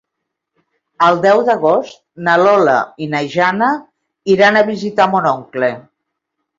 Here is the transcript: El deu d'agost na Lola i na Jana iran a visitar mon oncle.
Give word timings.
El 1.07 1.21
deu 1.25 1.41
d'agost 1.49 2.01
na 2.29 2.39
Lola 2.45 2.79
i 3.07 3.11
na 3.13 3.23
Jana 3.37 3.71
iran 4.39 4.59
a 4.65 4.69
visitar 4.75 5.11
mon 5.17 5.33
oncle. 5.39 5.75